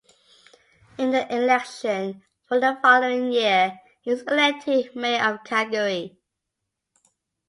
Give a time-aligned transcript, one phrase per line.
[0.97, 6.17] In the election for the following year, he was elected Mayor of Calgary.